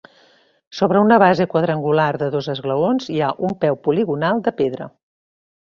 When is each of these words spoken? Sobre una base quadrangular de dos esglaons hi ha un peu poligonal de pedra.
Sobre 0.77 1.01
una 1.07 1.19
base 1.23 1.47
quadrangular 1.51 2.07
de 2.23 2.31
dos 2.37 2.49
esglaons 2.55 3.13
hi 3.17 3.21
ha 3.21 3.29
un 3.51 3.55
peu 3.67 3.81
poligonal 3.89 4.45
de 4.51 4.59
pedra. 4.65 4.93